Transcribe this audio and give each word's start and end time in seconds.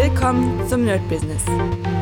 Willkommen 0.00 0.64
zum 0.68 0.84
Nerd 0.84 1.00
Business. 1.08 1.42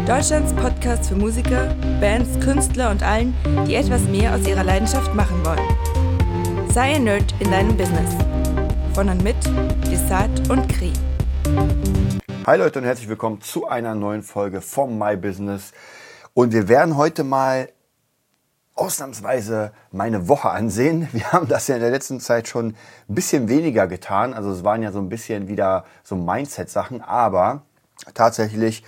Deutschlands 0.06 0.52
Podcast 0.52 1.08
für 1.08 1.14
Musiker, 1.14 1.74
Bands, 1.98 2.38
Künstler 2.44 2.90
und 2.90 3.02
allen, 3.02 3.34
die 3.66 3.74
etwas 3.74 4.02
mehr 4.02 4.34
aus 4.34 4.46
ihrer 4.46 4.64
Leidenschaft 4.64 5.14
machen 5.14 5.42
wollen. 5.42 6.68
Sei 6.70 6.96
ein 6.96 7.04
Nerd 7.04 7.34
in 7.38 7.50
deinem 7.50 7.74
Business. 7.74 8.14
Von 8.92 9.08
und 9.08 9.24
mit 9.24 9.36
Desart 9.90 10.50
und 10.50 10.68
Kri. 10.68 10.92
Hi 12.46 12.58
Leute 12.58 12.80
und 12.80 12.84
herzlich 12.84 13.08
willkommen 13.08 13.40
zu 13.40 13.66
einer 13.66 13.94
neuen 13.94 14.22
Folge 14.22 14.60
vom 14.60 14.98
My 14.98 15.16
Business. 15.16 15.72
Und 16.34 16.52
wir 16.52 16.68
werden 16.68 16.98
heute 16.98 17.24
mal 17.24 17.70
ausnahmsweise 18.74 19.72
meine 19.90 20.28
Woche 20.28 20.50
ansehen. 20.50 21.08
Wir 21.12 21.32
haben 21.32 21.48
das 21.48 21.66
ja 21.66 21.76
in 21.76 21.80
der 21.80 21.92
letzten 21.92 22.20
Zeit 22.20 22.46
schon 22.46 22.74
ein 23.08 23.14
bisschen 23.14 23.48
weniger 23.48 23.86
getan. 23.86 24.34
Also 24.34 24.50
es 24.50 24.64
waren 24.64 24.82
ja 24.82 24.92
so 24.92 24.98
ein 24.98 25.08
bisschen 25.08 25.48
wieder 25.48 25.86
so 26.04 26.14
Mindset-Sachen, 26.14 27.00
aber 27.00 27.62
tatsächlich 28.14 28.82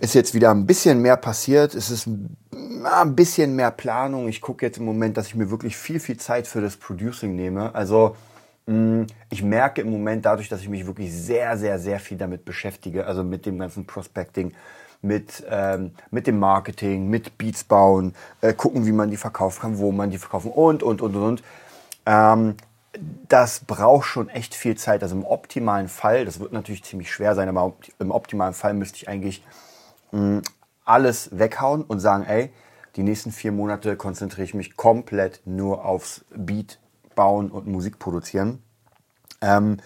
ist 0.00 0.14
jetzt 0.14 0.34
wieder 0.34 0.50
ein 0.50 0.66
bisschen 0.66 1.00
mehr 1.00 1.16
passiert. 1.16 1.74
Es 1.74 1.90
ist 1.90 2.06
ein 2.06 3.14
bisschen 3.14 3.54
mehr 3.54 3.70
Planung. 3.70 4.28
Ich 4.28 4.40
gucke 4.40 4.64
jetzt 4.64 4.78
im 4.78 4.84
Moment, 4.84 5.16
dass 5.16 5.26
ich 5.26 5.34
mir 5.34 5.50
wirklich 5.50 5.76
viel, 5.76 6.00
viel 6.00 6.16
Zeit 6.16 6.46
für 6.46 6.60
das 6.60 6.76
Producing 6.76 7.36
nehme. 7.36 7.74
Also 7.74 8.16
ich 8.64 9.42
merke 9.42 9.80
im 9.80 9.90
Moment 9.90 10.24
dadurch, 10.24 10.48
dass 10.48 10.60
ich 10.60 10.68
mich 10.68 10.86
wirklich 10.86 11.12
sehr, 11.12 11.58
sehr, 11.58 11.80
sehr 11.80 11.98
viel 11.98 12.16
damit 12.16 12.44
beschäftige, 12.44 13.06
also 13.06 13.24
mit 13.24 13.44
dem 13.44 13.58
ganzen 13.58 13.86
Prospecting, 13.86 14.52
mit, 15.00 15.44
ähm, 15.50 15.90
mit 16.12 16.28
dem 16.28 16.38
Marketing, 16.38 17.08
mit 17.08 17.36
Beats 17.38 17.64
bauen, 17.64 18.14
äh, 18.40 18.52
gucken, 18.52 18.86
wie 18.86 18.92
man 18.92 19.10
die 19.10 19.16
verkaufen 19.16 19.60
kann, 19.60 19.78
wo 19.78 19.90
man 19.90 20.10
die 20.10 20.18
verkaufen 20.18 20.52
und, 20.52 20.84
und, 20.84 21.02
und, 21.02 21.16
und. 21.16 21.42
Ähm, 22.06 22.54
das 23.28 23.60
braucht 23.60 24.06
schon 24.06 24.28
echt 24.28 24.54
viel 24.54 24.76
Zeit. 24.76 25.02
Also 25.02 25.16
im 25.16 25.24
optimalen 25.24 25.88
Fall, 25.88 26.24
das 26.24 26.40
wird 26.40 26.52
natürlich 26.52 26.84
ziemlich 26.84 27.10
schwer 27.10 27.34
sein, 27.34 27.48
aber 27.48 27.72
im 27.98 28.10
optimalen 28.10 28.54
Fall 28.54 28.74
müsste 28.74 28.96
ich 28.96 29.08
eigentlich 29.08 29.44
mh, 30.10 30.42
alles 30.84 31.30
weghauen 31.32 31.82
und 31.82 32.00
sagen, 32.00 32.24
ey, 32.24 32.50
die 32.96 33.02
nächsten 33.02 33.32
vier 33.32 33.52
Monate 33.52 33.96
konzentriere 33.96 34.44
ich 34.44 34.54
mich 34.54 34.76
komplett 34.76 35.40
nur 35.46 35.84
aufs 35.84 36.24
Beat 36.34 36.78
bauen 37.14 37.50
und 37.50 37.66
Musik 37.66 37.98
produzieren. 37.98 38.62
Ähm, 39.40 39.78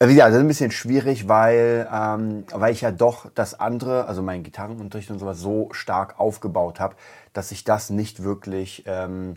wie 0.00 0.16
das 0.16 0.30
ist 0.30 0.40
ein 0.40 0.48
bisschen 0.48 0.70
schwierig, 0.70 1.28
weil, 1.28 1.88
ähm, 1.92 2.44
weil 2.52 2.72
ich 2.72 2.82
ja 2.82 2.90
doch 2.90 3.30
das 3.34 3.58
andere, 3.58 4.06
also 4.06 4.22
meinen 4.22 4.42
Gitarrenunterricht 4.42 5.10
und 5.10 5.18
sowas, 5.18 5.38
so 5.38 5.68
stark 5.72 6.20
aufgebaut 6.20 6.78
habe, 6.78 6.94
dass 7.32 7.50
ich 7.52 7.64
das 7.64 7.90
nicht 7.90 8.22
wirklich 8.22 8.84
ähm, 8.86 9.36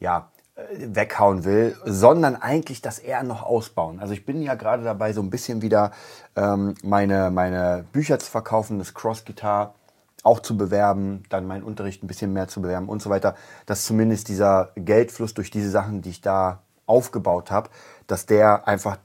ja, 0.00 0.30
weghauen 0.72 1.44
will, 1.44 1.76
sondern 1.84 2.36
eigentlich 2.36 2.82
das 2.82 2.98
eher 2.98 3.22
noch 3.22 3.42
ausbauen. 3.42 4.00
Also 4.00 4.12
ich 4.12 4.24
bin 4.24 4.42
ja 4.42 4.54
gerade 4.54 4.82
dabei, 4.82 5.12
so 5.12 5.20
ein 5.20 5.30
bisschen 5.30 5.62
wieder 5.62 5.92
ähm, 6.36 6.74
meine, 6.82 7.30
meine 7.30 7.84
Bücher 7.92 8.18
zu 8.18 8.30
verkaufen, 8.30 8.78
das 8.78 8.94
Cross-Guitar 8.94 9.74
auch 10.22 10.40
zu 10.40 10.56
bewerben, 10.56 11.22
dann 11.28 11.46
meinen 11.46 11.62
Unterricht 11.62 12.02
ein 12.02 12.06
bisschen 12.06 12.32
mehr 12.32 12.48
zu 12.48 12.60
bewerben 12.60 12.88
und 12.88 13.00
so 13.00 13.10
weiter, 13.10 13.36
dass 13.66 13.84
zumindest 13.84 14.28
dieser 14.28 14.70
Geldfluss 14.76 15.34
durch 15.34 15.50
diese 15.50 15.70
Sachen, 15.70 16.02
die 16.02 16.10
ich 16.10 16.20
da 16.20 16.62
aufgebaut 16.86 17.50
habe, 17.50 17.70
dass 18.06 18.26
der 18.26 18.68
einfach 18.68 18.98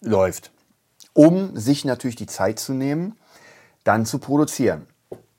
läuft, 0.00 0.52
um 1.14 1.56
sich 1.56 1.84
natürlich 1.84 2.16
die 2.16 2.26
Zeit 2.26 2.58
zu 2.58 2.74
nehmen, 2.74 3.16
dann 3.84 4.06
zu 4.06 4.18
produzieren. 4.18 4.86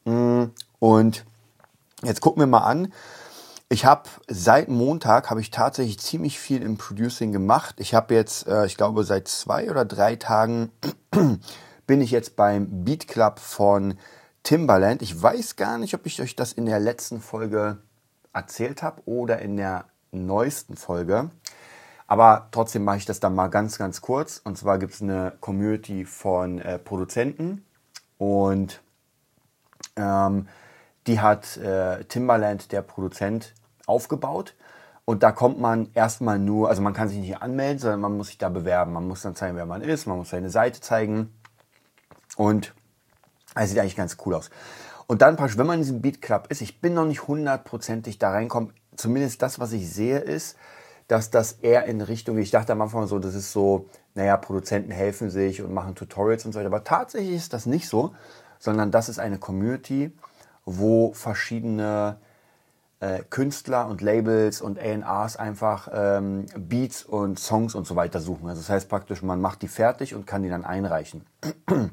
Mm, 0.06 0.46
und 0.80 1.26
jetzt 2.04 2.22
gucken 2.22 2.42
wir 2.42 2.48
mal 2.48 2.66
an. 2.66 2.92
Ich 3.74 3.86
habe 3.86 4.08
seit 4.28 4.70
Montag 4.70 5.32
habe 5.32 5.42
ich 5.42 5.50
tatsächlich 5.50 5.98
ziemlich 6.00 6.38
viel 6.38 6.62
im 6.62 6.78
Producing 6.78 7.32
gemacht. 7.32 7.80
Ich 7.80 7.96
habe 7.96 8.14
jetzt, 8.14 8.46
äh, 8.46 8.68
ich 8.68 8.78
glaube, 8.78 9.04
seit 9.04 9.28
zwei 9.28 9.72
oder 9.72 9.84
drei 9.84 10.16
Tagen 10.16 10.70
bin 11.88 12.00
ich 12.00 12.12
jetzt 12.12 12.36
beim 12.36 12.84
Beat 12.84 13.08
Club 13.08 13.40
von 13.40 13.98
Timbaland. 14.44 15.02
Ich 15.02 15.20
weiß 15.20 15.56
gar 15.56 15.80
nicht, 15.80 15.96
ob 15.96 16.06
ich 16.06 16.22
euch 16.22 16.36
das 16.36 16.54
in 16.54 16.68
der 16.68 16.80
letzten 16.80 17.20
Folge 17.20 17.80
erzählt 18.32 18.84
habe 18.84 19.02
oder 19.06 19.40
in 19.40 19.58
der 19.58 19.86
neuesten 20.12 20.78
Folge. 20.78 21.32
Aber 22.06 22.50
trotzdem 22.52 22.84
mache 22.84 22.98
ich 22.98 23.06
das 23.06 23.22
dann 23.22 23.34
mal 23.34 23.48
ganz, 23.48 23.80
ganz 23.80 24.02
kurz. 24.02 24.40
Und 24.44 24.56
zwar 24.56 24.78
gibt 24.78 24.94
es 24.94 25.02
eine 25.02 25.34
Community 25.40 26.06
von 26.06 26.60
äh, 26.60 26.78
Produzenten 26.78 27.66
und 28.20 28.84
ähm, 29.96 30.48
die 31.08 31.20
hat 31.20 31.58
äh, 31.58 32.04
Timbaland, 32.06 32.72
der 32.72 32.84
Produzent, 32.84 33.56
aufgebaut. 33.86 34.56
Und 35.06 35.24
da 35.24 35.32
kommt 35.32 35.60
man 35.60 35.90
erstmal 35.94 36.40
nur, 36.40 36.70
also 36.70 36.82
man 36.82 36.94
kann 36.94 37.10
sich 37.10 37.18
nicht 37.18 37.42
anmelden, 37.42 37.80
sondern 37.80 38.00
man 38.00 38.16
muss 38.16 38.28
sich 38.28 38.38
da 38.38 38.50
bewerben. 38.50 38.94
Man 38.94 39.08
muss 39.08 39.22
dann 39.22 39.36
zeigen, 39.36 39.58
wer 39.58 39.66
man 39.66 39.82
ist, 39.82 40.06
man 40.06 40.18
muss 40.18 40.30
seine 40.30 40.50
Seite 40.50 40.80
zeigen. 40.80 41.34
Und 42.38 42.74
es 43.56 43.70
sieht 43.70 43.80
eigentlich 43.80 43.96
ganz 43.96 44.18
cool 44.26 44.36
aus. 44.36 44.50
Und 45.08 45.22
dann 45.22 45.38
wenn 45.38 45.68
man 45.68 45.80
in 45.80 45.84
diesem 45.84 46.02
Beat 46.02 46.22
Club 46.22 46.48
ist, 46.50 46.62
ich 46.62 46.80
bin 46.80 46.94
noch 46.94 47.06
nicht 47.06 47.28
hundertprozentig 47.28 48.18
da 48.18 48.32
reinkommen, 48.32 48.74
zumindest 48.96 49.42
das, 49.42 49.60
was 49.60 49.74
ich 49.74 49.92
sehe, 49.92 50.20
ist, 50.20 50.56
dass 51.08 51.30
das 51.30 51.54
eher 51.54 51.86
in 51.86 52.02
Richtung, 52.02 52.38
ich 52.38 52.52
dachte 52.52 52.72
am 52.72 52.82
Anfang 52.82 53.08
so, 53.08 53.20
das 53.20 53.36
ist 53.36 53.52
so, 53.52 53.90
naja, 54.16 54.38
Produzenten 54.38 54.92
helfen 54.92 55.30
sich 55.30 55.62
und 55.62 55.74
machen 55.74 55.96
Tutorials 55.96 56.46
und 56.46 56.54
so 56.54 56.60
weiter. 56.60 56.68
Aber 56.68 56.84
tatsächlich 56.84 57.36
ist 57.36 57.54
das 57.54 57.66
nicht 57.66 57.90
so, 57.90 58.16
sondern 58.58 58.92
das 58.92 59.10
ist 59.10 59.20
eine 59.20 59.38
Community, 59.38 60.18
wo 60.66 61.12
verschiedene 61.14 62.18
äh, 63.04 63.24
Künstler 63.30 63.88
und 63.88 64.02
Labels 64.02 64.62
und 64.62 64.80
A&Rs 64.80 65.36
einfach 65.36 65.90
ähm, 65.94 66.46
Beats 66.58 67.04
und 67.04 67.38
Songs 67.38 67.76
und 67.76 67.86
so 67.86 67.98
weiter 67.98 68.22
suchen. 68.22 68.48
Also 68.48 68.62
das 68.62 68.70
heißt 68.70 68.88
praktisch, 68.88 69.22
man 69.22 69.42
macht 69.42 69.62
die 69.62 69.68
fertig 69.68 70.16
und 70.16 70.26
kann 70.26 70.42
die 70.42 70.50
dann 70.50 70.64
einreichen. 70.64 71.26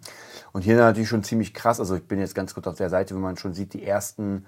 Und 0.53 0.63
hier 0.63 0.77
natürlich 0.77 1.09
schon 1.09 1.23
ziemlich 1.23 1.55
krass, 1.55 1.79
also 1.79 1.95
ich 1.95 2.09
bin 2.09 2.19
jetzt 2.19 2.35
ganz 2.35 2.55
kurz 2.55 2.67
auf 2.67 2.75
der 2.75 2.91
Seite, 2.91 3.15
wenn 3.15 3.23
man 3.23 3.37
schon 3.37 3.55
sieht, 3.55 3.73
die 3.73 3.87
ersten 3.87 4.47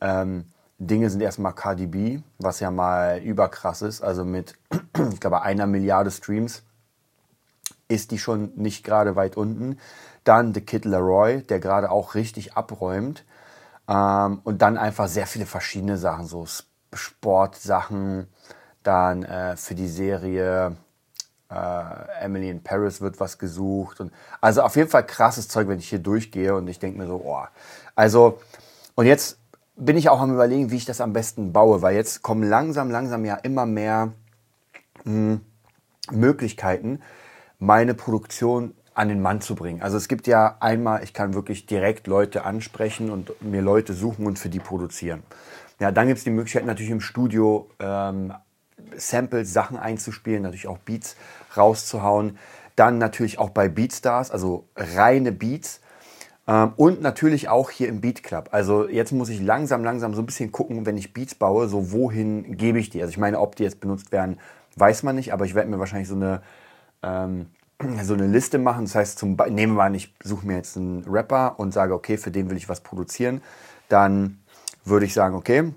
ähm, 0.00 0.46
Dinge 0.78 1.10
sind 1.10 1.20
erstmal 1.20 1.54
KDB, 1.54 2.20
was 2.38 2.60
ja 2.60 2.70
mal 2.70 3.18
überkrass 3.18 3.82
ist. 3.82 4.00
Also 4.00 4.24
mit, 4.24 4.54
ich 5.12 5.20
glaube, 5.20 5.42
einer 5.42 5.66
Milliarde 5.66 6.10
Streams 6.10 6.62
ist 7.88 8.12
die 8.12 8.18
schon 8.18 8.52
nicht 8.56 8.82
gerade 8.82 9.14
weit 9.14 9.36
unten. 9.36 9.78
Dann 10.24 10.54
The 10.54 10.62
Kid 10.62 10.86
Leroy, 10.86 11.42
der 11.42 11.60
gerade 11.60 11.90
auch 11.90 12.14
richtig 12.14 12.54
abräumt. 12.54 13.24
Ähm, 13.88 14.40
und 14.44 14.62
dann 14.62 14.78
einfach 14.78 15.08
sehr 15.08 15.26
viele 15.26 15.46
verschiedene 15.46 15.96
Sachen, 15.96 16.26
so 16.26 16.46
Sportsachen. 16.92 18.28
Dann 18.82 19.24
äh, 19.24 19.56
für 19.56 19.74
die 19.74 19.88
Serie 19.88 20.76
äh, 21.50 22.24
Emily 22.24 22.50
in 22.50 22.62
Paris 22.62 23.00
wird 23.00 23.20
was 23.20 23.38
gesucht. 23.38 24.00
Und, 24.00 24.12
also 24.40 24.62
auf 24.62 24.76
jeden 24.76 24.88
Fall 24.88 25.06
krasses 25.06 25.48
Zeug, 25.48 25.68
wenn 25.68 25.78
ich 25.78 25.88
hier 25.88 25.98
durchgehe 25.98 26.54
und 26.54 26.68
ich 26.68 26.78
denke 26.78 26.98
mir 26.98 27.06
so, 27.06 27.22
oh. 27.24 27.44
Also, 27.94 28.40
und 28.94 29.06
jetzt 29.06 29.38
bin 29.76 29.96
ich 29.96 30.08
auch 30.08 30.20
am 30.20 30.32
überlegen, 30.32 30.70
wie 30.70 30.76
ich 30.76 30.86
das 30.86 31.00
am 31.00 31.12
besten 31.12 31.52
baue, 31.52 31.82
weil 31.82 31.94
jetzt 31.94 32.22
kommen 32.22 32.48
langsam, 32.48 32.90
langsam 32.90 33.24
ja 33.24 33.34
immer 33.36 33.66
mehr 33.66 34.12
mh, 35.04 35.12
hm, 35.12 35.40
Möglichkeiten, 36.10 37.00
meine 37.58 37.94
Produktion 37.94 38.74
an 38.96 39.08
den 39.08 39.20
Mann 39.20 39.42
zu 39.42 39.54
bringen. 39.54 39.82
Also 39.82 39.98
es 39.98 40.08
gibt 40.08 40.26
ja 40.26 40.56
einmal, 40.60 41.04
ich 41.04 41.12
kann 41.12 41.34
wirklich 41.34 41.66
direkt 41.66 42.06
Leute 42.06 42.44
ansprechen 42.44 43.10
und 43.10 43.30
mir 43.42 43.60
Leute 43.60 43.92
suchen 43.92 44.26
und 44.26 44.38
für 44.38 44.48
die 44.48 44.58
produzieren. 44.58 45.22
Ja, 45.78 45.92
dann 45.92 46.06
gibt 46.06 46.18
es 46.18 46.24
die 46.24 46.30
Möglichkeit 46.30 46.64
natürlich 46.64 46.90
im 46.90 47.02
Studio 47.02 47.68
ähm, 47.78 48.32
Samples, 48.96 49.52
Sachen 49.52 49.76
einzuspielen, 49.76 50.42
natürlich 50.42 50.66
auch 50.66 50.78
Beats 50.78 51.16
rauszuhauen. 51.54 52.38
Dann 52.74 52.96
natürlich 52.96 53.38
auch 53.38 53.50
bei 53.50 53.68
Beatstars, 53.68 54.30
also 54.30 54.66
reine 54.74 55.30
Beats 55.30 55.80
ähm, 56.48 56.72
und 56.76 57.02
natürlich 57.02 57.50
auch 57.50 57.68
hier 57.68 57.88
im 57.88 58.00
Beat 58.00 58.22
Club. 58.22 58.48
Also 58.52 58.88
jetzt 58.88 59.12
muss 59.12 59.28
ich 59.28 59.42
langsam, 59.42 59.84
langsam 59.84 60.14
so 60.14 60.22
ein 60.22 60.26
bisschen 60.26 60.52
gucken, 60.52 60.86
wenn 60.86 60.96
ich 60.96 61.12
Beats 61.12 61.34
baue, 61.34 61.68
so 61.68 61.92
wohin 61.92 62.56
gebe 62.56 62.78
ich 62.78 62.88
die. 62.88 63.02
Also 63.02 63.10
ich 63.10 63.18
meine, 63.18 63.40
ob 63.40 63.56
die 63.56 63.64
jetzt 63.64 63.80
benutzt 63.80 64.10
werden, 64.10 64.38
weiß 64.76 65.02
man 65.02 65.16
nicht, 65.16 65.34
aber 65.34 65.44
ich 65.44 65.54
werde 65.54 65.68
mir 65.68 65.78
wahrscheinlich 65.78 66.08
so 66.08 66.14
eine, 66.14 66.40
ähm, 67.02 67.48
so 68.02 68.14
eine 68.14 68.26
Liste 68.26 68.58
machen. 68.58 68.84
Das 68.84 68.94
heißt, 68.94 69.18
zum 69.18 69.36
nehmen 69.50 69.74
wir 69.74 69.82
an, 69.82 69.94
ich 69.94 70.14
suche 70.22 70.46
mir 70.46 70.56
jetzt 70.56 70.76
einen 70.76 71.04
Rapper 71.04 71.58
und 71.58 71.72
sage, 71.72 71.94
okay, 71.94 72.16
für 72.16 72.30
den 72.30 72.50
will 72.50 72.56
ich 72.56 72.68
was 72.68 72.80
produzieren. 72.80 73.42
Dann 73.88 74.38
würde 74.84 75.06
ich 75.06 75.14
sagen, 75.14 75.34
okay, 75.34 75.72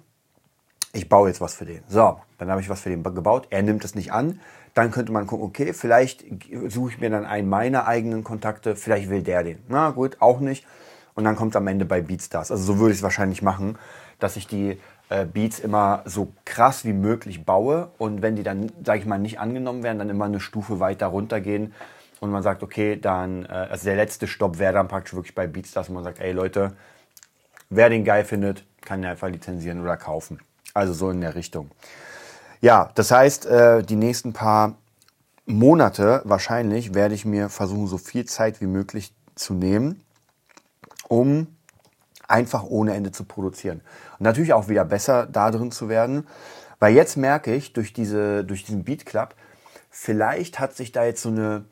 ich 0.94 1.10
baue 1.10 1.28
jetzt 1.28 1.42
was 1.42 1.54
für 1.54 1.66
den. 1.66 1.84
So, 1.88 2.20
dann 2.38 2.50
habe 2.50 2.62
ich 2.62 2.70
was 2.70 2.82
für 2.82 2.90
den 2.90 3.04
gebaut. 3.04 3.48
Er 3.50 3.62
nimmt 3.62 3.84
es 3.84 3.96
nicht 3.96 4.12
an. 4.12 4.40
Dann 4.74 4.92
könnte 4.92 5.12
man 5.12 5.28
gucken, 5.28 5.46
okay, 5.46 5.74
vielleicht 5.74 6.24
suche 6.68 6.92
ich 6.92 7.00
mir 7.00 7.10
dann 7.10 7.26
einen 7.26 7.50
meiner 7.50 7.88
eigenen 7.88 8.24
Kontakte, 8.24 8.76
vielleicht 8.76 9.10
will 9.10 9.24
der 9.24 9.44
den. 9.44 9.60
Na 9.68 9.90
gut, 9.90 10.18
auch 10.20 10.40
nicht. 10.40 10.66
Und 11.16 11.26
dann 11.26 11.36
kommt 11.36 11.54
es 11.54 11.58
am 11.58 11.68
Ende 11.68 11.86
bei 11.86 12.02
Beatstars. 12.02 12.52
Also 12.52 12.64
so 12.64 12.80
würde 12.80 12.92
ich 12.92 13.00
es 13.00 13.04
wahrscheinlich 13.04 13.42
machen, 13.42 13.78
dass 14.20 14.38
ich 14.38 14.48
die 14.48 14.80
äh, 15.10 15.26
Beats 15.26 15.60
immer 15.60 16.04
so 16.06 16.32
krass 16.46 16.86
wie 16.86 16.94
möglich 16.94 17.46
baue 17.46 17.92
und 17.98 18.22
wenn 18.22 18.36
die 18.36 18.44
dann, 18.44 18.72
sage 18.84 19.00
ich 19.00 19.06
mal, 19.06 19.18
nicht 19.18 19.40
angenommen 19.40 19.84
werden, 19.84 20.00
dann 20.00 20.10
immer 20.10 20.26
eine 20.26 20.40
Stufe 20.40 20.80
weiter 20.80 21.08
runtergehen 21.08 21.74
und 22.20 22.32
man 22.32 22.44
sagt, 22.44 22.64
okay, 22.64 23.00
dann, 23.00 23.46
äh, 23.46 23.50
also 23.50 23.86
der 23.86 23.96
letzte 23.96 24.28
Stopp 24.28 24.60
wäre 24.60 24.74
dann 24.74 24.88
praktisch 24.88 25.14
wirklich 25.14 25.36
bei 25.36 25.48
Beatstars, 25.48 25.90
wo 25.90 25.94
man 25.94 26.04
sagt, 26.04 26.20
ey 26.20 26.32
Leute, 26.32 26.74
wer 27.70 27.90
den 27.90 28.04
geil 28.04 28.24
findet, 28.24 28.64
kann 28.82 29.02
den 29.02 29.12
einfach 29.12 29.30
lizenzieren 29.30 29.82
oder 29.82 29.98
kaufen. 29.98 30.40
Also 30.74 30.94
so 30.94 31.10
in 31.10 31.22
der 31.22 31.36
Richtung. 31.36 31.72
Ja, 32.62 32.92
das 32.96 33.12
heißt, 33.12 33.46
äh, 33.46 33.84
die 33.84 33.96
nächsten 33.96 34.34
paar 34.34 34.76
Monate 35.46 36.22
wahrscheinlich 36.26 36.94
werde 36.94 37.16
ich 37.16 37.26
mir 37.26 37.50
versuchen, 37.50 37.88
so 37.88 37.98
viel 37.98 38.26
Zeit 38.26 38.62
wie 38.62 38.68
möglich 38.68 39.14
zu 39.36 39.54
nehmen, 39.54 40.04
um 41.08 41.48
einfach 42.30 42.64
ohne 42.64 42.94
Ende 42.94 43.12
zu 43.12 43.26
produzieren. 43.26 43.82
Und 44.18 44.24
natürlich 44.24 44.54
auch 44.54 44.68
wieder 44.68 44.86
besser 44.86 45.26
da 45.26 45.52
drin 45.52 45.72
zu 45.72 45.90
werden, 45.90 46.28
weil 46.80 46.94
jetzt 46.94 47.18
merke 47.18 47.54
ich 47.54 47.74
durch, 47.74 47.94
diese, 47.94 48.46
durch 48.46 48.64
diesen 48.64 48.84
Beat 48.84 49.06
Club, 49.06 49.36
vielleicht 49.90 50.60
hat 50.60 50.76
sich 50.76 50.92
da 50.92 51.04
jetzt 51.06 51.22
so 51.22 51.30
eine, 51.30 51.66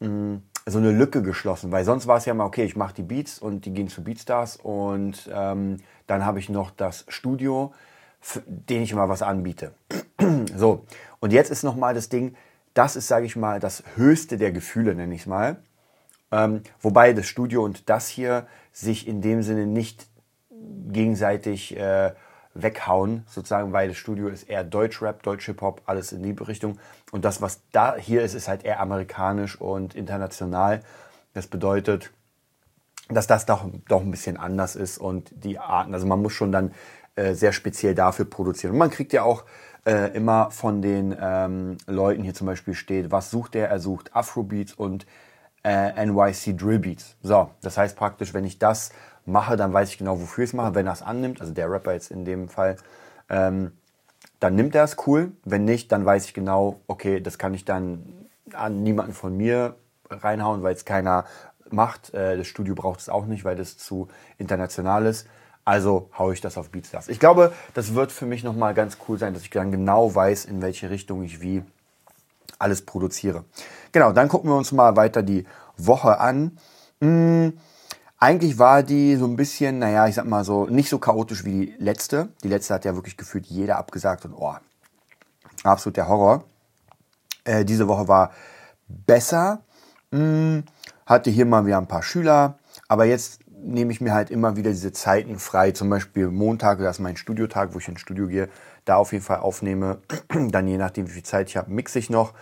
mh, 0.00 0.40
so 0.66 0.78
eine 0.78 0.90
Lücke 0.90 1.22
geschlossen, 1.22 1.70
weil 1.70 1.84
sonst 1.84 2.06
war 2.06 2.16
es 2.16 2.24
ja 2.24 2.34
mal, 2.34 2.44
okay, 2.44 2.64
ich 2.64 2.76
mache 2.76 2.94
die 2.94 3.02
Beats 3.02 3.38
und 3.38 3.66
die 3.66 3.72
gehen 3.72 3.88
zu 3.88 4.02
Beatstars 4.02 4.56
und 4.56 5.30
ähm, 5.32 5.78
dann 6.06 6.24
habe 6.24 6.40
ich 6.40 6.48
noch 6.48 6.70
das 6.70 7.04
Studio, 7.08 7.72
den 8.46 8.82
ich 8.82 8.92
immer 8.92 9.08
was 9.08 9.22
anbiete. 9.22 9.72
so, 10.56 10.84
und 11.20 11.32
jetzt 11.32 11.50
ist 11.50 11.62
nochmal 11.62 11.94
das 11.94 12.08
Ding, 12.08 12.34
das 12.74 12.96
ist, 12.96 13.08
sage 13.08 13.26
ich 13.26 13.36
mal, 13.36 13.60
das 13.60 13.84
höchste 13.94 14.36
der 14.36 14.52
Gefühle, 14.52 14.94
nenne 14.94 15.14
ich 15.14 15.22
es 15.22 15.26
mal. 15.26 15.58
Ähm, 16.32 16.62
wobei 16.80 17.12
das 17.12 17.26
Studio 17.26 17.62
und 17.62 17.88
das 17.88 18.08
hier 18.08 18.46
sich 18.72 19.06
in 19.06 19.20
dem 19.20 19.42
Sinne 19.42 19.66
nicht 19.66 20.06
gegenseitig 20.88 21.76
äh, 21.76 22.12
weghauen, 22.54 23.24
sozusagen, 23.28 23.72
weil 23.72 23.88
das 23.88 23.96
Studio 23.96 24.28
ist 24.28 24.44
eher 24.44 24.64
Deutschrap, 24.64 25.22
Deutsch-Hip-Hop, 25.22 25.82
alles 25.86 26.12
in 26.12 26.22
die 26.22 26.32
Richtung. 26.32 26.78
Und 27.12 27.24
das, 27.24 27.42
was 27.42 27.60
da 27.72 27.96
hier 27.96 28.22
ist, 28.22 28.34
ist 28.34 28.48
halt 28.48 28.64
eher 28.64 28.80
amerikanisch 28.80 29.60
und 29.60 29.94
international. 29.94 30.80
Das 31.34 31.46
bedeutet, 31.46 32.12
dass 33.08 33.26
das 33.26 33.46
doch, 33.46 33.66
doch 33.88 34.00
ein 34.00 34.10
bisschen 34.10 34.36
anders 34.36 34.74
ist 34.74 34.98
und 34.98 35.30
die 35.32 35.58
Arten, 35.58 35.94
also 35.94 36.06
man 36.06 36.20
muss 36.20 36.32
schon 36.32 36.50
dann 36.50 36.72
äh, 37.14 37.34
sehr 37.34 37.52
speziell 37.52 37.94
dafür 37.94 38.24
produzieren. 38.24 38.72
Und 38.72 38.78
man 38.78 38.90
kriegt 38.90 39.12
ja 39.12 39.22
auch 39.22 39.44
äh, 39.84 40.14
immer 40.16 40.50
von 40.50 40.82
den 40.82 41.16
ähm, 41.20 41.76
Leuten 41.86 42.22
hier 42.22 42.34
zum 42.34 42.46
Beispiel 42.46 42.74
steht, 42.74 43.12
was 43.12 43.30
sucht 43.30 43.54
der? 43.54 43.68
Er 43.68 43.78
sucht 43.78 44.14
Afrobeats 44.16 44.72
und 44.72 45.06
äh, 45.66 46.06
NYC 46.06 46.56
Drillbeats. 46.56 47.16
So, 47.22 47.50
das 47.60 47.76
heißt 47.76 47.96
praktisch, 47.96 48.32
wenn 48.32 48.44
ich 48.44 48.58
das 48.60 48.92
mache, 49.24 49.56
dann 49.56 49.72
weiß 49.72 49.90
ich 49.90 49.98
genau, 49.98 50.20
wofür 50.20 50.44
ich 50.44 50.50
es 50.50 50.54
mache. 50.54 50.76
Wenn 50.76 50.86
er 50.86 50.92
es 50.92 51.02
annimmt, 51.02 51.40
also 51.40 51.52
der 51.52 51.68
Rapper 51.68 51.92
jetzt 51.92 52.12
in 52.12 52.24
dem 52.24 52.48
Fall, 52.48 52.76
ähm, 53.28 53.72
dann 54.38 54.54
nimmt 54.54 54.76
er 54.76 54.84
es 54.84 54.96
cool. 55.06 55.32
Wenn 55.44 55.64
nicht, 55.64 55.90
dann 55.90 56.04
weiß 56.04 56.26
ich 56.26 56.34
genau, 56.34 56.80
okay, 56.86 57.20
das 57.20 57.36
kann 57.36 57.52
ich 57.52 57.64
dann 57.64 58.28
an 58.52 58.84
niemanden 58.84 59.12
von 59.12 59.36
mir 59.36 59.74
reinhauen, 60.08 60.62
weil 60.62 60.74
es 60.74 60.84
keiner 60.84 61.24
macht. 61.68 62.14
Äh, 62.14 62.36
das 62.36 62.46
Studio 62.46 62.76
braucht 62.76 63.00
es 63.00 63.08
auch 63.08 63.26
nicht, 63.26 63.44
weil 63.44 63.56
das 63.56 63.76
zu 63.76 64.06
international 64.38 65.06
ist. 65.06 65.26
Also 65.64 66.10
haue 66.16 66.32
ich 66.32 66.40
das 66.40 66.56
auf 66.58 66.70
Beatstars. 66.70 67.08
Ich 67.08 67.18
glaube, 67.18 67.52
das 67.74 67.96
wird 67.96 68.12
für 68.12 68.24
mich 68.24 68.44
nochmal 68.44 68.72
ganz 68.72 68.98
cool 69.08 69.18
sein, 69.18 69.34
dass 69.34 69.42
ich 69.42 69.50
dann 69.50 69.72
genau 69.72 70.14
weiß, 70.14 70.44
in 70.44 70.62
welche 70.62 70.90
Richtung 70.90 71.24
ich 71.24 71.40
wie 71.40 71.64
alles 72.58 72.82
produziere. 72.82 73.44
Genau, 73.92 74.12
dann 74.12 74.28
gucken 74.28 74.50
wir 74.50 74.56
uns 74.56 74.72
mal 74.72 74.96
weiter 74.96 75.22
die 75.22 75.46
Woche 75.76 76.20
an. 76.20 76.58
Hm, 77.00 77.58
eigentlich 78.18 78.58
war 78.58 78.82
die 78.82 79.16
so 79.16 79.26
ein 79.26 79.36
bisschen, 79.36 79.78
naja, 79.78 80.06
ich 80.06 80.14
sag 80.14 80.26
mal 80.26 80.44
so, 80.44 80.66
nicht 80.66 80.88
so 80.88 80.98
chaotisch 80.98 81.44
wie 81.44 81.66
die 81.66 81.74
letzte. 81.78 82.28
Die 82.42 82.48
letzte 82.48 82.74
hat 82.74 82.84
ja 82.84 82.94
wirklich 82.94 83.16
gefühlt 83.16 83.46
jeder 83.46 83.76
abgesagt 83.76 84.24
und 84.24 84.34
oh, 84.34 84.54
absolut 85.62 85.96
der 85.96 86.08
Horror. 86.08 86.44
Äh, 87.44 87.64
diese 87.64 87.88
Woche 87.88 88.08
war 88.08 88.32
besser. 88.88 89.60
Hm, 90.12 90.64
hatte 91.04 91.30
hier 91.30 91.46
mal 91.46 91.66
wieder 91.66 91.78
ein 91.78 91.88
paar 91.88 92.02
Schüler, 92.02 92.58
aber 92.88 93.04
jetzt 93.04 93.40
nehme 93.62 93.92
ich 93.92 94.00
mir 94.00 94.12
halt 94.12 94.30
immer 94.30 94.56
wieder 94.56 94.70
diese 94.70 94.92
Zeiten 94.92 95.38
frei. 95.38 95.72
Zum 95.72 95.88
Beispiel 95.88 96.28
Montag, 96.28 96.78
das 96.78 96.96
ist 96.96 97.00
mein 97.00 97.16
Studiotag, 97.16 97.74
wo 97.74 97.78
ich 97.78 97.88
ins 97.88 98.00
Studio 98.00 98.26
gehe, 98.26 98.48
da 98.84 98.96
auf 98.96 99.12
jeden 99.12 99.24
Fall 99.24 99.38
aufnehme. 99.38 99.98
Dann 100.28 100.68
je 100.68 100.76
nachdem, 100.76 101.08
wie 101.08 101.12
viel 101.12 101.22
Zeit 101.22 101.48
ich 101.48 101.56
habe, 101.56 101.70
mixe 101.70 101.98
ich 101.98 102.10
noch. 102.10 102.34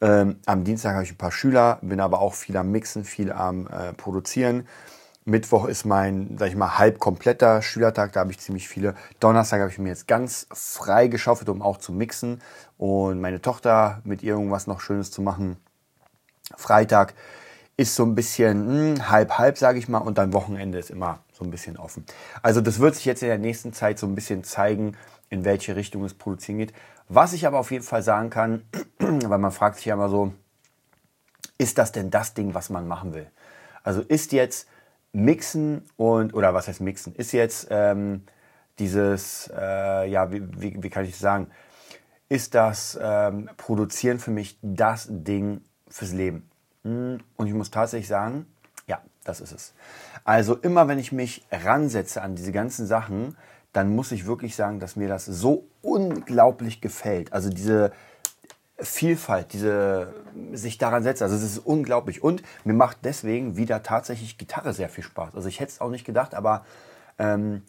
Ähm, 0.00 0.36
am 0.46 0.64
Dienstag 0.64 0.94
habe 0.94 1.04
ich 1.04 1.12
ein 1.12 1.18
paar 1.18 1.32
Schüler, 1.32 1.78
bin 1.82 2.00
aber 2.00 2.20
auch 2.20 2.34
viel 2.34 2.56
am 2.56 2.70
Mixen, 2.70 3.04
viel 3.04 3.32
am 3.32 3.66
äh, 3.66 3.92
Produzieren. 3.92 4.66
Mittwoch 5.26 5.66
ist 5.66 5.86
mein, 5.86 6.36
sag 6.38 6.48
ich 6.48 6.56
mal, 6.56 6.76
halb 6.76 6.98
kompletter 6.98 7.62
Schülertag, 7.62 8.12
da 8.12 8.20
habe 8.20 8.30
ich 8.30 8.38
ziemlich 8.38 8.68
viele. 8.68 8.94
Donnerstag 9.20 9.60
habe 9.60 9.70
ich 9.70 9.78
mir 9.78 9.88
jetzt 9.88 10.06
ganz 10.06 10.46
frei 10.52 11.08
geschaufelt, 11.08 11.48
um 11.48 11.62
auch 11.62 11.78
zu 11.78 11.92
mixen 11.92 12.42
und 12.76 13.20
meine 13.20 13.40
Tochter 13.40 14.02
mit 14.04 14.22
irgendwas 14.22 14.66
noch 14.66 14.80
Schönes 14.80 15.10
zu 15.10 15.22
machen. 15.22 15.56
Freitag 16.56 17.14
ist 17.76 17.94
so 17.94 18.04
ein 18.04 18.14
bisschen 18.14 18.96
hm, 18.96 19.10
halb, 19.10 19.38
halb, 19.38 19.58
sage 19.58 19.78
ich 19.78 19.88
mal, 19.88 19.98
und 19.98 20.18
dann 20.18 20.32
Wochenende 20.32 20.78
ist 20.78 20.90
immer 20.90 21.20
so 21.32 21.44
ein 21.44 21.50
bisschen 21.50 21.76
offen. 21.76 22.04
Also 22.42 22.60
das 22.60 22.78
wird 22.78 22.94
sich 22.94 23.04
jetzt 23.04 23.22
in 23.22 23.28
der 23.28 23.38
nächsten 23.38 23.72
Zeit 23.72 23.98
so 23.98 24.06
ein 24.06 24.14
bisschen 24.14 24.44
zeigen, 24.44 24.96
in 25.30 25.44
welche 25.44 25.74
Richtung 25.74 26.04
es 26.04 26.14
produzieren 26.14 26.58
geht. 26.58 26.72
Was 27.08 27.32
ich 27.32 27.46
aber 27.46 27.58
auf 27.58 27.70
jeden 27.70 27.84
Fall 27.84 28.02
sagen 28.02 28.30
kann, 28.30 28.62
weil 28.98 29.38
man 29.38 29.52
fragt 29.52 29.76
sich 29.76 29.86
ja 29.86 29.94
immer 29.94 30.08
so, 30.08 30.32
ist 31.58 31.78
das 31.78 31.92
denn 31.92 32.10
das 32.10 32.34
Ding, 32.34 32.54
was 32.54 32.70
man 32.70 32.86
machen 32.86 33.14
will? 33.14 33.30
Also 33.82 34.00
ist 34.00 34.32
jetzt 34.32 34.68
Mixen 35.12 35.82
und, 35.96 36.34
oder 36.34 36.54
was 36.54 36.68
heißt 36.68 36.80
Mixen? 36.80 37.14
Ist 37.14 37.32
jetzt 37.32 37.68
ähm, 37.70 38.22
dieses, 38.78 39.50
äh, 39.56 40.08
ja, 40.08 40.32
wie, 40.32 40.42
wie, 40.60 40.82
wie, 40.82 40.90
kann 40.90 41.04
ich 41.04 41.16
sagen? 41.16 41.48
Ist 42.28 42.54
das 42.54 42.98
ähm, 43.00 43.48
Produzieren 43.56 44.18
für 44.18 44.30
mich 44.30 44.58
das 44.62 45.06
Ding 45.10 45.60
fürs 45.88 46.12
Leben? 46.12 46.50
Hm, 46.84 47.20
und 47.36 47.46
ich 47.46 47.54
muss 47.54 47.70
tatsächlich 47.70 48.08
sagen, 48.08 48.46
ja, 48.86 49.00
das 49.24 49.40
ist 49.40 49.52
es. 49.52 49.74
Also 50.24 50.56
immer 50.56 50.88
wenn 50.88 50.98
ich 50.98 51.12
mich 51.12 51.44
ransetze 51.50 52.22
an 52.22 52.36
diese 52.36 52.52
ganzen 52.52 52.86
Sachen, 52.86 53.36
dann 53.72 53.94
muss 53.94 54.12
ich 54.12 54.26
wirklich 54.26 54.54
sagen, 54.54 54.78
dass 54.78 54.96
mir 54.96 55.08
das 55.08 55.26
so 55.26 55.66
unglaublich 55.82 56.80
gefällt. 56.80 57.32
Also 57.32 57.50
diese, 57.50 57.92
Vielfalt, 58.80 59.52
diese 59.52 60.12
sich 60.52 60.78
daran 60.78 61.04
setzt. 61.04 61.22
Also 61.22 61.36
es 61.36 61.42
ist 61.42 61.58
unglaublich. 61.58 62.24
Und 62.24 62.42
mir 62.64 62.72
macht 62.72 62.98
deswegen 63.04 63.56
wieder 63.56 63.84
tatsächlich 63.84 64.36
Gitarre 64.36 64.72
sehr 64.72 64.88
viel 64.88 65.04
Spaß. 65.04 65.36
Also 65.36 65.48
ich 65.48 65.60
hätte 65.60 65.70
es 65.70 65.80
auch 65.80 65.90
nicht 65.90 66.04
gedacht, 66.04 66.34
aber 66.34 66.64
ähm, 67.18 67.62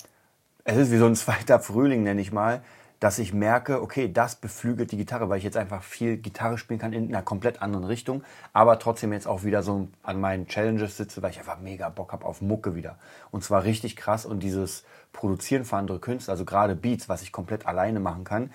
es 0.64 0.78
ist 0.78 0.92
wie 0.92 0.98
so 0.98 1.06
ein 1.06 1.16
zweiter 1.16 1.60
Frühling, 1.60 2.02
nenne 2.02 2.22
ich 2.22 2.32
mal, 2.32 2.64
dass 3.00 3.20
ich 3.20 3.34
merke, 3.34 3.82
okay, 3.82 4.12
das 4.12 4.36
beflügelt 4.36 4.92
die 4.92 4.98
Gitarre, 4.98 5.30
weil 5.30 5.38
ich 5.38 5.44
jetzt 5.44 5.58
einfach 5.58 5.84
viel 5.84 6.18
Gitarre 6.18 6.58
spielen 6.58 6.80
kann 6.80 6.94
in 6.94 7.08
einer 7.10 7.24
komplett 7.24 7.62
anderen 7.62 7.86
Richtung, 7.86 8.24
aber 8.54 8.80
trotzdem 8.80 9.14
jetzt 9.14 9.28
auch 9.28 9.44
wieder 9.44 9.64
so 9.64 9.88
an 10.04 10.20
meinen 10.20 10.48
Challenges 10.48 10.98
sitze, 10.98 11.22
weil 11.22 11.32
ich 11.32 11.40
einfach 11.40 11.60
mega 11.60 11.90
Bock 11.90 12.14
habe 12.14 12.26
auf 12.26 12.42
Mucke 12.42 12.76
wieder. 12.76 12.98
Und 13.32 13.44
zwar 13.44 13.64
richtig 13.64 13.96
krass 13.96 14.26
und 14.26 14.42
dieses 14.42 14.86
Produzieren 15.14 15.66
für 15.66 15.78
andere 15.78 16.00
Künstler, 16.00 16.34
also 16.34 16.46
gerade 16.46 16.76
Beats, 16.76 17.10
was 17.10 17.22
ich 17.22 17.32
komplett 17.32 17.66
alleine 17.66 18.00
machen 18.00 18.24
kann, 18.24 18.52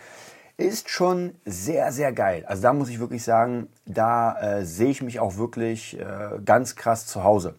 ist 0.57 0.91
schon 0.91 1.35
sehr, 1.47 1.91
sehr 1.91 2.13
geil. 2.13 2.45
Also 2.47 2.63
da 2.63 2.73
muss 2.73 2.91
ich 2.91 3.01
wirklich 3.01 3.25
sagen, 3.25 3.69
da 3.87 4.39
äh, 4.41 4.65
sehe 4.65 4.91
ich 4.91 5.01
mich 5.03 5.19
auch 5.19 5.37
wirklich 5.37 5.99
äh, 5.99 6.39
ganz 6.45 6.77
krass 6.77 7.07
zu 7.07 7.25
Hause. 7.25 7.55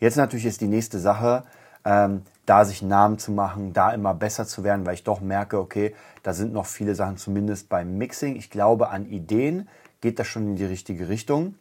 Jetzt 0.00 0.16
natürlich 0.16 0.46
ist 0.46 0.60
die 0.60 0.66
nächste 0.66 0.98
Sache, 0.98 1.44
ähm, 1.84 2.22
da 2.50 2.64
sich 2.64 2.82
Namen 2.82 3.20
zu 3.20 3.30
machen, 3.30 3.72
da 3.72 3.92
immer 3.92 4.12
besser 4.12 4.44
zu 4.44 4.64
werden, 4.64 4.84
weil 4.84 4.94
ich 4.94 5.04
doch 5.04 5.20
merke, 5.20 5.60
okay, 5.60 5.94
da 6.24 6.34
sind 6.34 6.52
noch 6.52 6.66
viele 6.66 6.96
Sachen, 6.96 7.16
zumindest 7.16 7.68
beim 7.68 7.96
Mixing. 7.96 8.34
Ich 8.34 8.50
glaube, 8.50 8.88
an 8.88 9.06
Ideen 9.06 9.68
geht 10.00 10.18
das 10.18 10.26
schon 10.26 10.48
in 10.48 10.56
die 10.56 10.64
richtige 10.64 11.08
Richtung, 11.08 11.54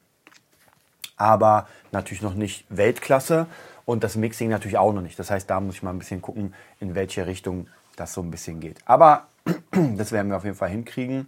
aber 1.15 1.67
natürlich 1.91 2.23
noch 2.23 2.33
nicht 2.33 2.65
Weltklasse 2.69 3.45
und 3.85 4.03
das 4.03 4.15
Mixing 4.15 4.49
natürlich 4.49 4.79
auch 4.79 4.91
noch 4.91 5.03
nicht. 5.03 5.19
Das 5.19 5.29
heißt, 5.29 5.47
da 5.47 5.59
muss 5.59 5.75
ich 5.75 5.83
mal 5.83 5.91
ein 5.91 5.99
bisschen 5.99 6.23
gucken, 6.23 6.55
in 6.79 6.95
welche 6.95 7.27
Richtung 7.27 7.67
das 7.95 8.13
so 8.13 8.21
ein 8.21 8.31
bisschen 8.31 8.59
geht. 8.59 8.79
Aber 8.85 9.27
das 9.95 10.11
werden 10.11 10.29
wir 10.31 10.37
auf 10.37 10.43
jeden 10.43 10.57
Fall 10.57 10.69
hinkriegen. 10.69 11.27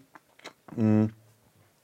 Mm. 0.76 1.06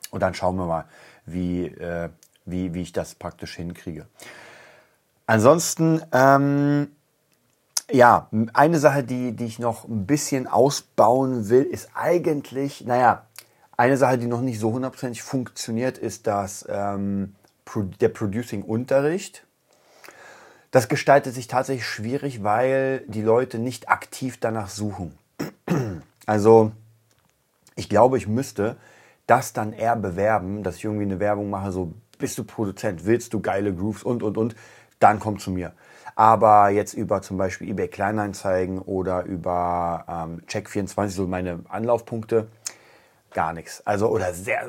Und 0.10 0.20
dann 0.24 0.34
schauen 0.34 0.56
wir 0.56 0.66
mal, 0.66 0.86
wie, 1.28 1.66
äh, 1.66 2.10
wie, 2.46 2.74
wie 2.74 2.82
ich 2.82 2.92
das 2.92 3.14
praktisch 3.14 3.56
hinkriege. 3.56 4.08
Ansonsten, 5.28 6.02
ähm, 6.12 6.88
ja, 7.92 8.30
eine 8.54 8.80
Sache, 8.80 9.04
die, 9.04 9.36
die 9.36 9.46
ich 9.46 9.60
noch 9.60 9.88
ein 9.88 10.06
bisschen 10.06 10.48
ausbauen 10.48 11.50
will, 11.50 11.64
ist 11.64 11.90
eigentlich, 11.94 12.86
naja, 12.86 13.26
eine 13.78 13.98
Sache, 13.98 14.18
die 14.18 14.28
noch 14.28 14.42
nicht 14.42 14.60
so 14.60 14.74
hundertprozentig 14.74 15.22
funktioniert, 15.22 15.98
ist 15.98 16.28
das, 16.28 16.66
ähm, 16.68 17.36
der 18.02 18.10
Producing-Unterricht. 18.10 19.46
Das 20.72 20.90
gestaltet 20.90 21.34
sich 21.34 21.48
tatsächlich 21.48 21.86
schwierig, 21.86 22.44
weil 22.44 23.04
die 23.08 23.22
Leute 23.22 23.60
nicht 23.60 23.90
aktiv 23.90 24.38
danach 24.40 24.70
suchen. 24.70 25.18
Also 26.30 26.74
ich 27.78 27.88
glaube, 27.88 28.18
ich 28.18 28.28
müsste 28.28 28.76
das 29.28 29.54
dann 29.54 29.72
eher 29.72 29.96
bewerben, 29.96 30.62
dass 30.62 30.76
ich 30.76 30.84
irgendwie 30.84 31.06
eine 31.06 31.22
Werbung 31.22 31.50
mache, 31.50 31.72
so 31.72 31.94
bist 32.18 32.38
du 32.38 32.44
Produzent, 32.44 33.06
willst 33.06 33.34
du 33.34 33.40
geile 33.40 33.74
Grooves 33.74 34.04
und, 34.04 34.24
und, 34.24 34.38
und, 34.38 34.56
dann 35.00 35.20
komm 35.20 35.40
zu 35.40 35.52
mir. 35.52 35.74
Aber 36.16 36.70
jetzt 36.70 36.94
über 36.94 37.22
zum 37.22 37.38
Beispiel 37.38 37.70
eBay 37.70 37.88
Kleinanzeigen 37.88 38.80
oder 38.80 39.24
über 39.24 40.06
ähm, 40.08 40.42
Check24, 40.48 41.10
so 41.10 41.28
meine 41.28 41.60
Anlaufpunkte, 41.70 42.48
gar 43.32 43.54
nichts. 43.54 43.86
Also, 43.86 44.10
oder 44.10 44.34
sehr, 44.34 44.66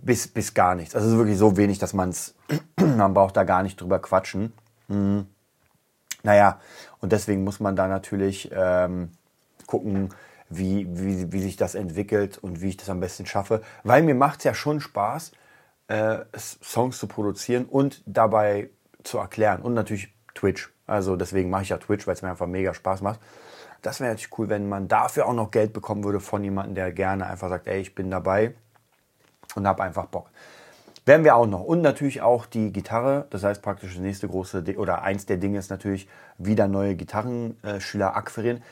bis, 0.00 0.28
bis 0.28 0.54
gar 0.54 0.76
nichts. 0.76 0.94
Also 0.94 1.16
wirklich 1.16 1.38
so 1.38 1.56
wenig, 1.56 1.78
dass 1.80 1.92
man 1.92 2.10
es, 2.10 2.36
man 2.78 3.14
braucht 3.14 3.36
da 3.36 3.42
gar 3.42 3.64
nicht 3.64 3.80
drüber 3.80 3.98
quatschen. 3.98 4.52
Hm. 4.88 5.26
Naja, 6.22 6.60
und 7.00 7.10
deswegen 7.10 7.42
muss 7.42 7.58
man 7.58 7.74
da 7.74 7.88
natürlich 7.88 8.50
ähm, 8.54 9.10
gucken, 9.66 10.10
wie, 10.48 10.86
wie, 10.90 11.32
wie 11.32 11.42
sich 11.42 11.56
das 11.56 11.74
entwickelt 11.74 12.38
und 12.38 12.60
wie 12.60 12.68
ich 12.68 12.76
das 12.76 12.90
am 12.90 13.00
besten 13.00 13.26
schaffe. 13.26 13.62
Weil 13.82 14.02
mir 14.02 14.14
macht 14.14 14.38
es 14.38 14.44
ja 14.44 14.54
schon 14.54 14.80
Spaß, 14.80 15.32
äh, 15.88 16.18
Songs 16.36 16.98
zu 16.98 17.08
produzieren 17.08 17.64
und 17.64 18.02
dabei 18.06 18.70
zu 19.04 19.18
erklären. 19.18 19.62
Und 19.62 19.74
natürlich 19.74 20.12
Twitch. 20.34 20.72
Also 20.86 21.16
deswegen 21.16 21.50
mache 21.50 21.62
ich 21.62 21.68
ja 21.70 21.78
Twitch, 21.78 22.06
weil 22.06 22.14
es 22.14 22.22
mir 22.22 22.30
einfach 22.30 22.46
mega 22.46 22.74
Spaß 22.74 23.02
macht. 23.02 23.20
Das 23.82 24.00
wäre 24.00 24.10
natürlich 24.10 24.38
cool, 24.38 24.48
wenn 24.48 24.68
man 24.68 24.88
dafür 24.88 25.26
auch 25.26 25.34
noch 25.34 25.50
Geld 25.50 25.72
bekommen 25.72 26.04
würde 26.04 26.20
von 26.20 26.44
jemandem, 26.44 26.74
der 26.74 26.92
gerne 26.92 27.26
einfach 27.26 27.48
sagt, 27.48 27.66
ey, 27.66 27.80
ich 27.80 27.94
bin 27.94 28.10
dabei 28.10 28.54
und 29.54 29.66
habe 29.66 29.82
einfach 29.82 30.06
Bock. 30.06 30.30
Werden 31.04 31.24
wir 31.24 31.34
auch 31.34 31.46
noch. 31.46 31.64
Und 31.64 31.82
natürlich 31.82 32.22
auch 32.22 32.46
die 32.46 32.72
Gitarre. 32.72 33.26
Das 33.30 33.42
heißt 33.42 33.60
praktisch 33.60 33.94
das 33.94 34.00
nächste 34.00 34.28
große 34.28 34.62
oder 34.76 35.02
eins 35.02 35.26
der 35.26 35.36
Dinge 35.36 35.58
ist 35.58 35.70
natürlich 35.70 36.08
wieder 36.38 36.68
neue 36.68 36.94
Gitarrenschüler 36.94 38.14
akquirieren. 38.14 38.62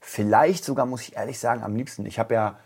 Vielleicht 0.00 0.64
sogar, 0.64 0.86
muss 0.86 1.02
ich 1.02 1.16
ehrlich 1.16 1.38
sagen, 1.40 1.64
am 1.64 1.74
liebsten. 1.74 2.06
Ich 2.06 2.18
habe 2.18 2.34
ja 2.34 2.58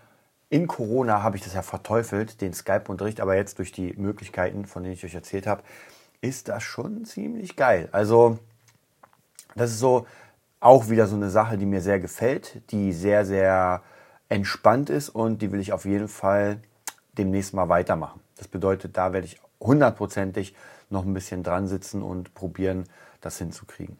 in 0.50 0.66
Corona 0.68 1.22
habe 1.22 1.36
ich 1.36 1.42
das 1.42 1.54
ja 1.54 1.62
verteufelt, 1.62 2.40
den 2.40 2.52
Skype-Unterricht, 2.52 3.20
aber 3.20 3.34
jetzt 3.34 3.58
durch 3.58 3.72
die 3.72 3.94
Möglichkeiten, 3.94 4.66
von 4.66 4.82
denen 4.82 4.94
ich 4.94 5.04
euch 5.04 5.14
erzählt 5.14 5.46
habe, 5.46 5.62
ist 6.24 6.48
das 6.48 6.62
schon 6.62 7.04
ziemlich 7.04 7.54
geil. 7.54 7.88
Also, 7.92 8.38
das 9.54 9.70
ist 9.70 9.78
so 9.78 10.06
auch 10.58 10.88
wieder 10.88 11.06
so 11.06 11.16
eine 11.16 11.28
Sache, 11.28 11.58
die 11.58 11.66
mir 11.66 11.82
sehr 11.82 12.00
gefällt, 12.00 12.62
die 12.70 12.92
sehr, 12.92 13.26
sehr 13.26 13.82
entspannt 14.30 14.88
ist 14.88 15.10
und 15.10 15.42
die 15.42 15.52
will 15.52 15.60
ich 15.60 15.72
auf 15.74 15.84
jeden 15.84 16.08
Fall 16.08 16.58
demnächst 17.18 17.52
mal 17.52 17.68
weitermachen. 17.68 18.20
Das 18.38 18.48
bedeutet, 18.48 18.96
da 18.96 19.12
werde 19.12 19.26
ich 19.26 19.38
hundertprozentig 19.60 20.54
noch 20.88 21.04
ein 21.04 21.12
bisschen 21.12 21.42
dran 21.42 21.68
sitzen 21.68 22.02
und 22.02 22.34
probieren, 22.34 22.84
das 23.20 23.38
hinzukriegen. 23.38 23.98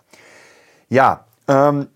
Ja, 0.89 1.27
ähm, 1.49 1.89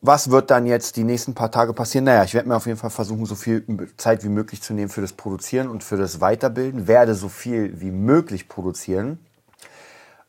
was 0.00 0.30
wird 0.30 0.50
dann 0.50 0.66
jetzt 0.66 0.96
die 0.96 1.04
nächsten 1.04 1.34
paar 1.34 1.50
Tage 1.50 1.72
passieren? 1.72 2.04
Naja, 2.04 2.24
ich 2.24 2.34
werde 2.34 2.48
mir 2.48 2.56
auf 2.56 2.66
jeden 2.66 2.78
Fall 2.78 2.90
versuchen, 2.90 3.24
so 3.26 3.34
viel 3.34 3.64
Zeit 3.96 4.24
wie 4.24 4.28
möglich 4.28 4.62
zu 4.62 4.74
nehmen 4.74 4.88
für 4.88 5.00
das 5.00 5.12
Produzieren 5.12 5.68
und 5.68 5.82
für 5.84 5.96
das 5.96 6.20
Weiterbilden. 6.20 6.86
Werde 6.86 7.14
so 7.14 7.28
viel 7.28 7.80
wie 7.80 7.90
möglich 7.90 8.48
produzieren. 8.48 9.18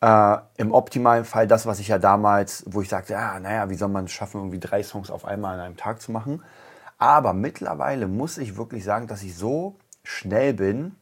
Äh, 0.03 0.37
Im 0.57 0.73
optimalen 0.73 1.23
Fall 1.23 1.47
das, 1.47 1.65
was 1.65 1.79
ich 1.79 1.87
ja 1.87 1.97
damals, 1.97 2.65
wo 2.67 2.81
ich 2.81 2.89
sagte, 2.89 3.13
ja, 3.13 3.39
naja, 3.39 3.69
wie 3.69 3.75
soll 3.75 3.87
man 3.87 4.03
es 4.03 4.11
schaffen, 4.11 4.41
irgendwie 4.41 4.59
drei 4.59 4.83
Songs 4.83 5.09
auf 5.09 5.23
einmal 5.23 5.53
an 5.53 5.61
einem 5.61 5.77
Tag 5.77 6.01
zu 6.01 6.11
machen. 6.11 6.43
Aber 6.97 7.31
mittlerweile 7.31 8.07
muss 8.09 8.37
ich 8.37 8.57
wirklich 8.57 8.83
sagen, 8.83 9.07
dass 9.07 9.23
ich 9.23 9.33
so 9.37 9.77
schnell 10.03 10.55
bin, 10.55 10.97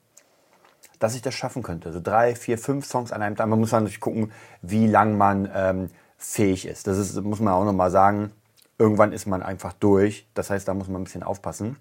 dass 0.99 1.15
ich 1.15 1.23
das 1.23 1.33
schaffen 1.33 1.63
könnte. 1.63 1.87
Also 1.87 1.99
drei, 1.99 2.35
vier, 2.35 2.59
fünf 2.59 2.85
Songs 2.85 3.11
an 3.11 3.23
einem 3.23 3.35
Tag. 3.35 3.47
Man 3.47 3.59
muss 3.59 3.71
natürlich 3.71 4.01
gucken, 4.01 4.31
wie 4.61 4.85
lang 4.85 5.17
man 5.17 5.49
ähm, 5.51 5.89
fähig 6.17 6.67
ist. 6.67 6.85
Das 6.85 6.99
ist, 6.99 7.19
muss 7.23 7.39
man 7.39 7.55
auch 7.55 7.65
nochmal 7.65 7.89
sagen. 7.89 8.31
Irgendwann 8.77 9.13
ist 9.13 9.25
man 9.25 9.41
einfach 9.41 9.73
durch. 9.73 10.27
Das 10.35 10.51
heißt, 10.51 10.67
da 10.67 10.75
muss 10.75 10.89
man 10.89 11.01
ein 11.01 11.05
bisschen 11.05 11.23
aufpassen. 11.23 11.77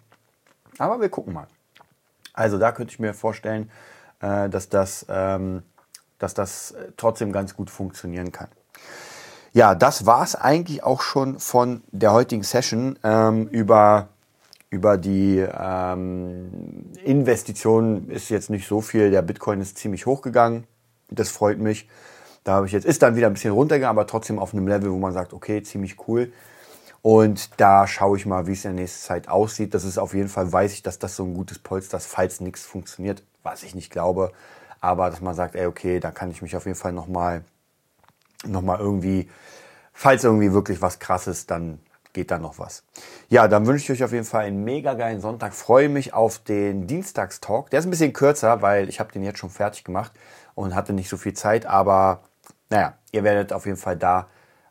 Aber 0.78 1.02
wir 1.02 1.10
gucken 1.10 1.34
mal. 1.34 1.48
Also 2.32 2.56
da 2.56 2.72
könnte 2.72 2.94
ich 2.94 2.98
mir 2.98 3.12
vorstellen, 3.12 3.70
äh, 4.20 4.48
dass, 4.48 4.70
das, 4.70 5.04
ähm, 5.10 5.64
dass 6.20 6.34
das 6.34 6.70
äh, 6.70 6.92
trotzdem 6.96 7.32
ganz 7.32 7.56
gut 7.56 7.70
funktionieren 7.70 8.30
kann. 8.30 8.48
Ja, 9.52 9.74
das 9.74 10.06
war 10.06 10.22
es 10.22 10.36
eigentlich 10.36 10.84
auch 10.84 11.00
schon 11.02 11.40
von 11.40 11.82
der 11.90 12.12
heutigen 12.12 12.44
Session 12.44 12.96
ähm, 13.02 13.48
über 13.48 14.08
über 14.70 14.96
die 14.96 15.38
ähm, 15.38 16.92
Investitionen 17.04 18.08
ist 18.08 18.28
jetzt 18.28 18.50
nicht 18.50 18.68
so 18.68 18.80
viel. 18.80 19.10
Der 19.10 19.22
Bitcoin 19.22 19.60
ist 19.60 19.78
ziemlich 19.78 20.06
hochgegangen. 20.06 20.64
Das 21.10 21.28
freut 21.28 21.58
mich. 21.58 21.88
Da 22.44 22.52
habe 22.52 22.66
ich 22.66 22.72
jetzt, 22.72 22.86
ist 22.86 23.02
dann 23.02 23.16
wieder 23.16 23.26
ein 23.26 23.32
bisschen 23.32 23.52
runtergegangen, 23.52 23.98
aber 23.98 24.06
trotzdem 24.06 24.38
auf 24.38 24.54
einem 24.54 24.68
Level, 24.68 24.92
wo 24.92 24.98
man 24.98 25.12
sagt, 25.12 25.32
okay, 25.32 25.62
ziemlich 25.62 25.96
cool. 26.06 26.32
Und 27.02 27.50
da 27.56 27.86
schaue 27.86 28.16
ich 28.16 28.26
mal, 28.26 28.46
wie 28.46 28.52
es 28.52 28.64
in 28.64 28.76
der 28.76 28.82
nächsten 28.82 29.04
Zeit 29.04 29.28
aussieht. 29.28 29.74
Das 29.74 29.84
ist 29.84 29.98
auf 29.98 30.14
jeden 30.14 30.28
Fall, 30.28 30.52
weiß 30.52 30.72
ich, 30.72 30.82
dass 30.82 31.00
das 31.00 31.16
so 31.16 31.24
ein 31.24 31.34
gutes 31.34 31.58
Polster 31.58 31.96
ist, 31.96 32.06
falls 32.06 32.40
nichts 32.40 32.64
funktioniert, 32.64 33.24
was 33.42 33.64
ich 33.64 33.74
nicht 33.74 33.90
glaube. 33.90 34.32
Aber 34.80 35.10
dass 35.10 35.20
man 35.20 35.34
sagt, 35.34 35.54
ey, 35.54 35.66
okay, 35.66 36.00
da 36.00 36.10
kann 36.10 36.30
ich 36.30 36.42
mich 36.42 36.56
auf 36.56 36.64
jeden 36.64 36.78
Fall 36.78 36.92
nochmal 36.92 37.44
noch 38.46 38.62
mal 38.62 38.78
irgendwie, 38.78 39.28
falls 39.92 40.24
irgendwie 40.24 40.52
wirklich 40.52 40.80
was 40.80 40.98
krasses, 40.98 41.46
dann 41.46 41.80
geht 42.12 42.30
da 42.30 42.38
noch 42.38 42.58
was. 42.58 42.84
Ja, 43.28 43.46
dann 43.46 43.66
wünsche 43.66 43.84
ich 43.84 44.00
euch 44.00 44.04
auf 44.04 44.12
jeden 44.12 44.24
Fall 44.24 44.44
einen 44.44 44.64
mega 44.64 44.94
geilen 44.94 45.20
Sonntag. 45.20 45.54
Freue 45.54 45.88
mich 45.88 46.12
auf 46.12 46.38
den 46.38 46.86
Dienstagstalk. 46.86 47.70
Der 47.70 47.80
ist 47.80 47.86
ein 47.86 47.90
bisschen 47.90 48.12
kürzer, 48.12 48.62
weil 48.62 48.88
ich 48.88 48.98
habe 48.98 49.12
den 49.12 49.22
jetzt 49.22 49.38
schon 49.38 49.50
fertig 49.50 49.84
gemacht 49.84 50.12
und 50.54 50.74
hatte 50.74 50.92
nicht 50.92 51.08
so 51.08 51.16
viel 51.16 51.34
Zeit. 51.34 51.66
Aber 51.66 52.22
naja, 52.68 52.94
ihr 53.12 53.22
werdet 53.22 53.52
auf 53.52 53.66
jeden 53.66 53.78
Fall 53.78 53.96
da 53.96 54.26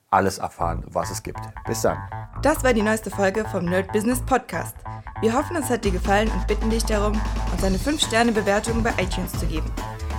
alles 0.09 0.39
erfahren, 0.39 0.83
was 0.87 1.11
es 1.11 1.23
gibt. 1.23 1.39
Bis 1.65 1.81
dann. 1.81 1.97
Das 2.41 2.63
war 2.63 2.73
die 2.73 2.81
neueste 2.81 3.09
Folge 3.09 3.45
vom 3.45 3.65
Nerd 3.65 3.91
Business 3.93 4.21
Podcast. 4.25 4.75
Wir 5.21 5.33
hoffen, 5.33 5.55
es 5.55 5.69
hat 5.69 5.85
dir 5.85 5.91
gefallen 5.91 6.29
und 6.31 6.47
bitten 6.47 6.69
dich 6.69 6.83
darum, 6.83 7.19
uns 7.51 7.63
eine 7.63 7.77
5-Sterne-Bewertung 7.77 8.81
bei 8.81 8.91
iTunes 8.97 9.31
zu 9.33 9.45
geben. 9.45 9.71